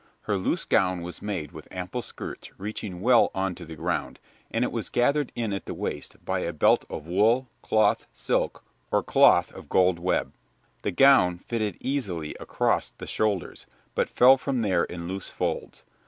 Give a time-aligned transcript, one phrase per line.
[0.21, 4.17] Her loose gown was made with ample skirts reaching well on to the ground,
[4.49, 8.63] and it was gathered in at the waist by a belt of wool, cloth, silk,
[8.91, 10.33] or cloth of gold web.
[10.81, 15.83] The gown fitted easily across the shoulders, but fell from there in loose folds.